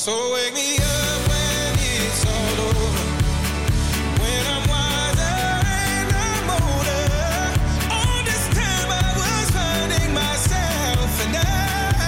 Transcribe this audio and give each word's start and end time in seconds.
So 0.00 0.32
wake 0.32 0.54
me 0.54 0.78
up 0.78 1.28
when 1.28 1.74
it's 1.78 2.24
all 2.24 2.60
over. 2.68 3.04
When 4.16 4.46
I'm 4.46 4.64
wiser 4.66 5.20
and 5.20 6.08
I'm 6.16 6.48
older. 6.56 7.04
All 7.92 8.24
this 8.24 8.48
time 8.48 8.88
I 8.88 9.12
was 9.20 9.50
finding 9.50 10.14
myself 10.14 11.26
and 11.26 11.36
I, 11.36 12.00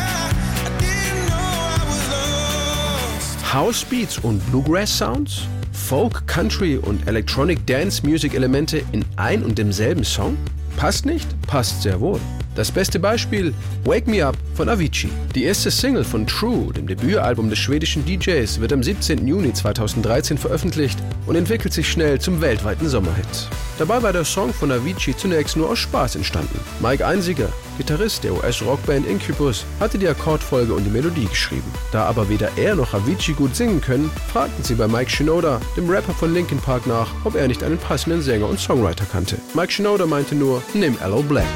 I 0.65 0.71
didn't 0.81 1.29
know 1.29 1.37
I 1.37 1.85
was 1.87 2.09
lost. 2.09 3.45
House 3.53 3.85
Beats 3.85 4.19
und 4.21 4.41
Bluegrass 4.51 4.97
Sounds? 4.97 5.43
Folk, 5.75 6.27
Country 6.27 6.79
und 6.79 7.07
Electronic 7.07 7.67
Dance 7.67 8.07
Music 8.07 8.33
Elemente 8.33 8.83
in 8.93 9.05
ein 9.17 9.43
und 9.43 9.59
demselben 9.59 10.05
Song? 10.05 10.39
Passt 10.79 11.05
nicht? 11.05 11.29
Passt 11.43 11.83
sehr 11.83 12.01
wohl. 12.01 12.21
Das 12.55 12.71
beste 12.71 12.99
Beispiel 12.99 13.53
Wake 13.85 14.07
Me 14.07 14.25
Up 14.25 14.37
von 14.63 14.69
Avicii. 14.69 15.11
Die 15.35 15.43
erste 15.43 15.73
Single 15.73 16.05
von 16.05 16.25
True, 16.25 16.73
dem 16.73 16.87
Debütalbum 16.87 17.51
des 17.51 17.59
schwedischen 17.59 18.05
DJs, 18.07 18.61
wird 18.61 18.73
am 18.73 18.81
17. 18.81 19.27
Juni 19.27 19.53
2013 19.53 20.39
veröffentlicht 20.39 21.01
und 21.27 21.35
entwickelt 21.35 21.73
sich 21.73 21.91
schnell 21.91 22.21
zum 22.21 22.41
weltweiten 22.41 22.89
Sommerhit. 22.89 23.49
Dabei 23.81 24.05
war 24.05 24.13
der 24.13 24.25
Song 24.25 24.55
von 24.55 24.71
Avicii 24.71 25.17
zunächst 25.17 25.57
nur 25.57 25.69
aus 25.69 25.81
Spaß 25.81 26.15
entstanden. 26.15 26.61
Mike 26.81 27.05
Einziger, 27.05 27.49
Gitarrist 27.77 28.23
der 28.23 28.35
US-Rockband 28.35 29.05
Incubus, 29.05 29.65
hatte 29.81 29.99
die 29.99 30.07
Akkordfolge 30.07 30.75
und 30.75 30.85
die 30.85 30.91
Melodie 30.91 31.27
geschrieben. 31.27 31.69
Da 31.91 32.05
aber 32.05 32.29
weder 32.29 32.49
er 32.57 32.77
noch 32.77 32.95
Avicii 32.95 33.35
gut 33.35 33.57
singen 33.57 33.81
können, 33.81 34.13
fragten 34.33 34.63
sie 34.63 34.77
bei 34.77 34.87
Mike 34.87 35.11
Shinoda, 35.11 35.61
dem 35.77 35.91
Rapper 35.91 36.15
von 36.15 36.33
Linkin 36.33 36.61
Park, 36.61 36.87
nach, 36.87 37.09
ob 37.25 37.35
er 37.35 37.49
nicht 37.49 37.65
einen 37.65 37.79
passenden 37.79 38.23
Sänger 38.23 38.49
und 38.49 38.61
Songwriter 38.61 39.07
kannte. 39.11 39.39
Mike 39.55 39.73
Shinoda 39.73 40.07
meinte 40.07 40.37
nur, 40.37 40.63
nimm 40.73 40.97
Allo 41.03 41.21
Black. 41.21 41.49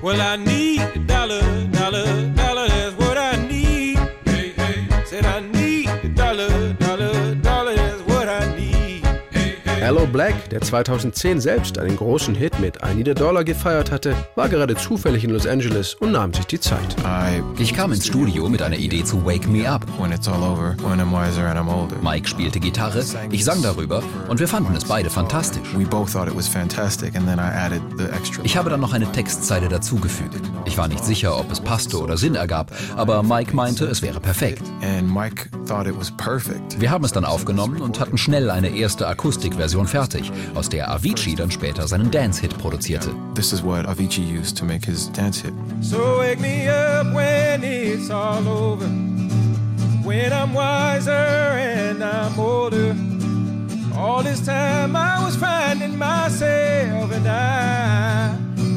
Well, 0.00 0.20
I 0.20 0.36
need 0.36 1.08
dollar, 1.08 1.42
dollar, 1.72 2.04
dollar, 2.36 2.57
serán 5.08 5.57
Allo 9.88 10.06
Black, 10.06 10.50
der 10.50 10.60
2010 10.60 11.40
selbst 11.40 11.78
einen 11.78 11.96
großen 11.96 12.34
Hit 12.34 12.60
mit 12.60 12.76
I 12.86 12.94
Need 12.94 13.08
a 13.08 13.14
Dollar 13.14 13.42
gefeiert 13.42 13.90
hatte, 13.90 14.14
war 14.34 14.50
gerade 14.50 14.76
zufällig 14.76 15.24
in 15.24 15.30
Los 15.30 15.46
Angeles 15.46 15.94
und 15.94 16.12
nahm 16.12 16.34
sich 16.34 16.44
die 16.44 16.60
Zeit. 16.60 16.94
Ich 17.58 17.72
kam 17.72 17.90
ins 17.92 18.06
Studio 18.06 18.50
mit 18.50 18.60
einer 18.60 18.76
Idee 18.76 19.02
zu 19.02 19.24
Wake 19.24 19.48
Me 19.48 19.66
Up. 19.66 19.86
Mike 22.02 22.28
spielte 22.28 22.60
Gitarre, 22.60 23.02
ich 23.30 23.42
sang 23.42 23.62
darüber 23.62 24.02
und 24.28 24.40
wir 24.40 24.46
fanden 24.46 24.76
es 24.76 24.84
beide 24.84 25.08
fantastisch. 25.08 25.66
We 25.74 25.86
both 25.86 26.12
thought 26.12 26.28
it 26.28 26.36
was 26.36 26.46
fantastic, 26.46 27.16
and 27.16 27.26
then 27.26 27.38
I 27.38 27.50
added 27.50 27.80
the 27.96 28.04
extra. 28.14 28.44
Ich 28.44 28.58
habe 28.58 28.68
dann 28.68 28.80
noch 28.80 28.92
eine 28.92 29.10
Textzeile 29.10 29.70
dazugefügt. 29.70 30.36
Ich 30.66 30.76
war 30.76 30.88
nicht 30.88 31.02
sicher, 31.02 31.34
ob 31.40 31.50
es 31.50 31.60
passte 31.60 31.98
oder 31.98 32.18
Sinn 32.18 32.34
ergab, 32.34 32.72
aber 32.94 33.22
Mike 33.22 33.56
meinte, 33.56 33.86
es 33.86 34.02
wäre 34.02 34.20
perfekt. 34.20 34.64
Wir 36.78 36.90
haben 36.90 37.04
es 37.06 37.12
dann 37.12 37.24
aufgenommen 37.24 37.80
und 37.80 38.00
hatten 38.00 38.18
schnell 38.18 38.50
eine 38.50 38.68
erste 38.68 39.08
Akustikversion 39.08 39.77
fertig, 39.86 40.32
aus 40.54 40.68
der 40.68 40.90
Avicii 40.90 41.34
dann 41.34 41.50
später 41.50 41.86
seinen 41.86 42.10
Dance-Hit 42.10 42.56
produzierte. 42.58 43.10
This 43.34 43.52
is 43.52 43.62
what 43.62 43.86
Avicii 43.86 44.24
used 44.24 44.56
to 44.58 44.64
make 44.64 44.84
his 44.84 45.10
dance 45.12 45.40
hit. 45.40 45.52
So 45.80 46.18
wake 46.18 46.40
me 46.40 46.68
up 46.68 47.14
when 47.14 47.62
it's 47.62 48.10
all 48.10 48.46
over. 48.48 48.86
When 50.04 50.32
I'm 50.32 50.54
wiser 50.54 51.12
and 51.12 52.02
I'm 52.02 52.38
older. 52.38 52.94
All 53.96 54.22
this 54.22 54.40
time 54.40 54.96
I 54.96 55.24
was 55.24 55.36
finding 55.36 55.98
myself 55.98 57.12
and 57.12 57.26
I 57.26 58.30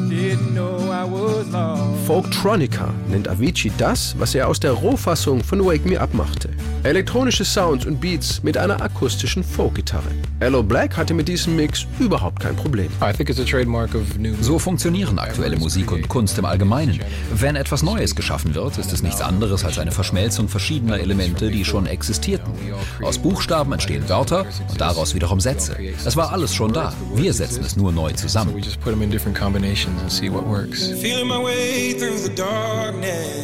didn't 0.08 0.54
know 0.54 0.90
I 0.90 1.04
was 1.04 1.48
lost. 1.52 2.06
Folktronica 2.06 2.92
nennt 3.08 3.28
Avicii 3.28 3.70
das, 3.78 4.14
was 4.18 4.34
er 4.34 4.48
aus 4.48 4.60
der 4.60 4.72
Rohfassung 4.72 5.42
von 5.42 5.64
Wake 5.64 5.88
Me 5.88 6.00
Up 6.00 6.12
machte. 6.12 6.50
Elektronische 6.84 7.44
Sounds 7.44 7.86
und 7.86 8.00
Beats 8.00 8.42
mit 8.42 8.56
einer 8.56 8.82
akustischen 8.82 9.44
Folkgitarre. 9.44 10.08
Allo 10.40 10.64
Black 10.64 10.96
hatte 10.96 11.14
mit 11.14 11.28
diesem 11.28 11.54
Mix 11.54 11.86
überhaupt 12.00 12.40
kein 12.40 12.56
Problem. 12.56 12.88
I 13.00 13.12
think 13.12 13.30
it's 13.30 13.38
a 13.38 13.44
trademark 13.44 13.94
of 13.94 14.18
new. 14.18 14.34
So 14.40 14.58
funktionieren 14.58 15.20
aktuelle 15.20 15.56
Musik 15.56 15.92
und 15.92 16.08
Kunst 16.08 16.38
im 16.38 16.44
Allgemeinen. 16.44 16.98
Wenn 17.32 17.54
etwas 17.54 17.84
Neues 17.84 18.16
geschaffen 18.16 18.56
wird, 18.56 18.78
ist 18.78 18.92
es 18.92 19.00
nichts 19.00 19.20
anderes 19.20 19.64
als 19.64 19.78
eine 19.78 19.92
Verschmelzung 19.92 20.48
verschiedener 20.48 20.98
Elemente, 20.98 21.52
die 21.52 21.64
schon 21.64 21.86
existierten. 21.86 22.52
Aus 23.00 23.16
Buchstaben 23.16 23.72
entstehen 23.72 24.08
Wörter 24.08 24.44
und 24.68 24.80
daraus 24.80 25.14
wiederum 25.14 25.38
Sätze. 25.38 25.76
Es 26.04 26.16
war 26.16 26.32
alles 26.32 26.52
schon 26.52 26.72
da. 26.72 26.92
Wir 27.14 27.32
setzen 27.32 27.62
es 27.64 27.76
nur 27.76 27.92
neu 27.92 28.10
zusammen. 28.12 28.60
just 28.60 28.80
put 28.80 28.92
them 28.92 29.02
in 29.02 29.10
different 29.10 29.38
combinations 29.38 30.00
and 30.00 30.10
see 30.10 30.28
what 30.28 30.44
works. 30.44 30.88
Feeling 31.00 31.28
my 31.28 31.38
way 31.38 31.94
through 31.96 32.18
the 32.18 32.34
darkness. 32.34 33.41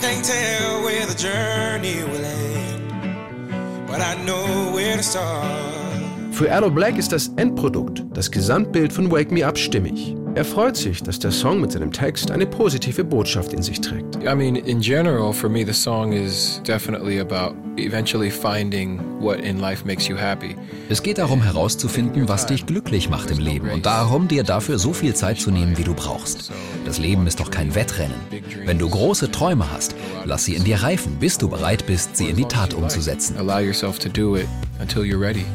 Can't 0.00 0.24
tell 0.24 0.82
where 0.82 1.06
the 1.06 1.14
journey 1.14 2.02
will 2.10 2.24
end. 2.24 3.86
But 3.86 4.00
I 4.00 4.16
know 4.24 4.72
where 4.74 4.96
to 4.96 5.02
start. 5.02 5.46
Für 6.32 6.50
Allo 6.50 6.70
Black 6.70 6.96
ist 6.96 7.12
das 7.12 7.28
Endprodukt, 7.36 8.04
das 8.14 8.30
Gesamtbild 8.30 8.92
von 8.92 9.10
Wake 9.10 9.30
Me 9.30 9.46
Up 9.46 9.58
stimmig. 9.58 10.16
Er 10.34 10.44
freut 10.44 10.76
sich, 10.76 11.02
dass 11.02 11.18
der 11.18 11.32
Song 11.32 11.60
mit 11.60 11.72
seinem 11.72 11.92
Text 11.92 12.30
eine 12.30 12.46
positive 12.46 13.04
Botschaft 13.04 13.52
in 13.52 13.62
sich 13.62 13.80
trägt. 13.80 14.16
I 14.22 14.34
mean, 14.34 14.56
in 14.56 14.80
general, 14.80 15.32
for 15.32 15.50
me, 15.50 15.66
the 15.66 15.72
song 15.74 16.12
is 16.12 16.62
definitely 16.64 17.20
about 17.20 17.54
eventually 17.84 18.30
finding 18.30 19.00
what 19.20 19.40
in 19.40 19.58
life 19.58 19.84
makes 19.86 20.08
you 20.08 20.16
happy. 20.16 20.56
Es 20.88 21.02
geht 21.02 21.18
darum 21.18 21.42
herauszufinden, 21.42 22.28
was 22.28 22.46
dich 22.46 22.66
glücklich 22.66 23.08
macht 23.10 23.30
im 23.30 23.38
Leben 23.38 23.70
und 23.70 23.86
darum, 23.86 24.28
dir 24.28 24.44
dafür 24.44 24.78
so 24.78 24.92
viel 24.92 25.14
Zeit 25.14 25.40
zu 25.40 25.50
nehmen, 25.50 25.78
wie 25.78 25.84
du 25.84 25.94
brauchst. 25.94 26.50
Das 26.84 26.98
Leben 26.98 27.26
ist 27.26 27.40
doch 27.40 27.50
kein 27.50 27.74
Wettrennen. 27.74 28.16
Wenn 28.64 28.78
du 28.78 28.88
große 28.88 29.30
Träume 29.30 29.70
hast, 29.72 29.94
lass 30.24 30.44
sie 30.44 30.54
in 30.54 30.64
dir 30.64 30.82
reifen, 30.82 31.16
bis 31.20 31.38
du 31.38 31.48
bereit 31.48 31.86
bist, 31.86 32.16
sie 32.16 32.28
in 32.28 32.36
die 32.36 32.44
Tat 32.44 32.74
umzusetzen. 32.74 33.36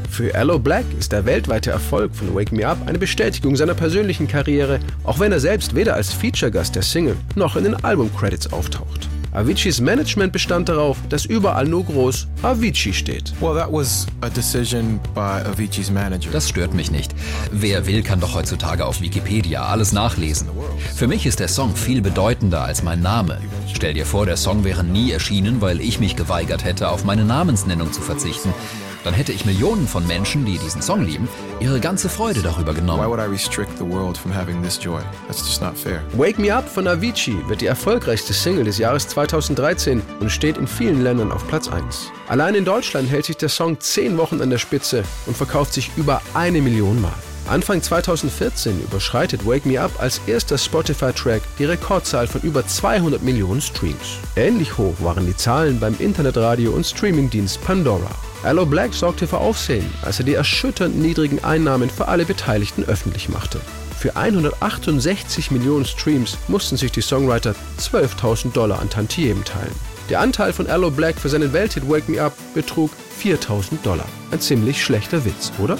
Für 0.09 0.35
Allo 0.35 0.59
Black 0.59 0.85
ist 0.99 1.11
der 1.11 1.25
weltweite 1.25 1.71
Erfolg 1.71 2.15
von 2.15 2.35
Wake 2.35 2.51
Me 2.51 2.67
Up 2.67 2.77
eine 2.85 2.99
Bestätigung 2.99 3.55
seiner 3.55 3.73
persönlichen 3.73 4.27
Karriere, 4.27 4.79
auch 5.03 5.19
wenn 5.19 5.31
er 5.31 5.39
selbst 5.39 5.75
weder 5.75 5.95
als 5.95 6.13
Feature-Gast 6.13 6.75
der 6.75 6.83
Single 6.83 7.17
noch 7.35 7.55
in 7.55 7.63
den 7.63 7.75
Album-Credits 7.83 8.53
auftaucht. 8.53 9.09
Aviciis 9.35 9.81
Management 9.81 10.31
bestand 10.31 10.69
darauf, 10.69 10.97
dass 11.09 11.25
überall 11.25 11.65
nur 11.65 11.83
groß 11.83 12.27
Avicii 12.41 12.93
steht. 12.93 13.33
Well, 13.41 13.53
that 13.55 13.69
was 13.69 14.07
a 14.21 14.29
decision 14.29 14.97
by 15.13 15.43
Avicii's 15.45 15.91
manager. 15.91 16.31
Das 16.31 16.47
stört 16.47 16.73
mich 16.73 16.89
nicht. 16.89 17.13
Wer 17.51 17.85
will, 17.85 18.01
kann 18.01 18.21
doch 18.21 18.33
heutzutage 18.33 18.85
auf 18.85 19.01
Wikipedia 19.01 19.65
alles 19.65 19.91
nachlesen. 19.91 20.47
Für 20.95 21.07
mich 21.07 21.25
ist 21.25 21.41
der 21.41 21.49
Song 21.49 21.75
viel 21.75 22.01
bedeutender 22.01 22.61
als 22.61 22.81
mein 22.81 23.01
Name. 23.01 23.39
Stell 23.73 23.93
dir 23.93 24.05
vor, 24.05 24.25
der 24.25 24.37
Song 24.37 24.63
wäre 24.63 24.85
nie 24.85 25.11
erschienen, 25.11 25.59
weil 25.59 25.81
ich 25.81 25.99
mich 25.99 26.15
geweigert 26.15 26.63
hätte, 26.63 26.89
auf 26.89 27.03
meine 27.03 27.25
Namensnennung 27.25 27.91
zu 27.91 28.01
verzichten. 28.01 28.53
Dann 29.05 29.13
hätte 29.13 29.31
ich 29.31 29.45
Millionen 29.45 29.87
von 29.87 30.05
Menschen, 30.07 30.45
die 30.45 30.57
diesen 30.57 30.81
Song 30.81 31.05
lieben, 31.05 31.29
ihre 31.59 31.79
ganze 31.79 32.09
Freude 32.09 32.41
darüber 32.41 32.71
Why 32.71 32.79
genommen. 32.79 33.07
would 33.07 33.19
I 33.19 33.29
restrict 33.29 33.77
the 33.77 33.85
world 33.85 34.17
from 34.17 34.33
having 34.33 34.63
this 34.63 34.79
joy? 34.83 34.99
That's 35.27 35.47
just 35.47 35.61
not 35.61 35.77
fair. 35.77 36.01
Wake 36.17 36.39
Me 36.39 36.51
Up 36.51 36.67
von 36.67 36.87
Avicii 36.87 37.37
wird 37.47 37.61
die 37.61 37.67
erfolgreichste 37.67 38.33
Single 38.33 38.63
des 38.63 38.79
Jahres 38.79 39.07
2013 39.07 40.01
und 40.19 40.31
steht 40.31 40.57
in 40.57 40.65
vielen 40.65 41.03
Ländern 41.03 41.31
auf 41.31 41.47
Platz 41.47 41.67
1. 41.67 42.11
Allein 42.27 42.55
in 42.55 42.65
Deutschland 42.65 43.07
hält 43.07 43.25
sich 43.25 43.37
der 43.37 43.49
Song 43.49 43.79
10 43.79 44.17
Wochen 44.17 44.41
an 44.41 44.49
der 44.49 44.57
Spitze 44.57 45.03
und 45.27 45.37
verkauft 45.37 45.73
sich 45.73 45.91
über 45.97 46.23
eine 46.33 46.59
Million 46.59 46.99
Mal. 46.99 47.13
Anfang 47.47 47.79
2014 47.79 48.81
überschreitet 48.81 49.45
Wake 49.45 49.67
Me 49.67 49.79
Up 49.79 49.91
als 49.99 50.19
erster 50.25 50.57
Spotify-Track 50.57 51.43
die 51.59 51.65
Rekordzahl 51.65 52.25
von 52.25 52.41
über 52.41 52.65
200 52.65 53.21
Millionen 53.21 53.61
Streams. 53.61 54.17
Ähnlich 54.35 54.77
hoch 54.79 54.95
waren 54.99 55.27
die 55.27 55.37
Zahlen 55.37 55.79
beim 55.79 55.93
Internetradio- 55.99 56.71
und 56.71 56.85
Streamingdienst 56.85 57.63
Pandora. 57.63 58.09
Allo 58.43 58.65
Black 58.65 58.95
sorgte 58.95 59.27
für 59.27 59.37
Aufsehen, 59.37 59.87
als 60.01 60.19
er 60.19 60.25
die 60.25 60.33
erschütternd 60.33 60.97
niedrigen 60.97 61.43
Einnahmen 61.43 61.89
für 61.89 62.07
alle 62.07 62.25
Beteiligten 62.25 62.83
öffentlich 62.83 63.29
machte. 63.29 63.59
Für 63.97 64.15
168 64.15 65.51
Millionen 65.51 65.85
Streams 65.85 66.37
mussten 66.47 66.77
sich 66.77 66.91
die 66.91 67.01
Songwriter 67.01 67.53
12.000 67.79 68.53
Dollar 68.53 68.79
an 68.79 68.89
Tantiemen 68.89 69.43
teilen. 69.43 69.94
Der 70.09 70.19
Anteil 70.19 70.53
von 70.53 70.67
Allo 70.67 70.91
Black 70.91 71.19
für 71.19 71.29
seinen 71.29 71.51
Welthit 71.51 71.89
Wake 71.89 72.07
Me 72.07 72.21
Up 72.21 72.33
betrug 72.53 72.91
4.000 73.23 73.81
Dollar. 73.81 74.05
Ein 74.29 74.39
ziemlich 74.39 74.83
schlechter 74.83 75.25
Witz, 75.25 75.51
oder? 75.57 75.77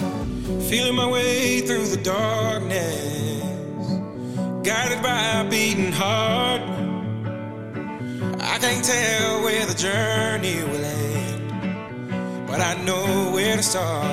Feeling 0.68 0.96
my 0.96 1.12
way 1.12 1.62
through 1.62 1.86
the 1.86 2.02
darkness. 2.02 2.82
Guided 4.64 5.04
by 5.04 5.42
a 5.42 5.44
beating 5.44 5.94
heart. 5.94 6.62
I 8.42 8.58
can't 8.58 8.84
tell 8.84 9.44
where 9.44 9.66
the 9.68 9.76
journey 9.76 10.64
will 10.72 10.84
end. 10.84 12.48
But 12.48 12.62
I 12.62 12.84
know 12.84 13.32
where 13.32 13.56
to 13.56 13.62
start. 13.62 14.08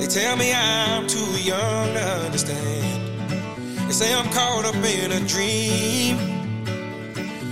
They 0.00 0.06
tell 0.08 0.36
me 0.36 0.52
I'm 0.52 1.06
too 1.06 1.40
young 1.40 1.94
to 1.94 2.24
understand. 2.26 3.00
They 3.86 3.92
say 3.92 4.12
I'm 4.12 4.28
caught 4.32 4.64
up 4.64 4.74
in 4.74 5.12
a 5.12 5.20
dream. 5.20 6.37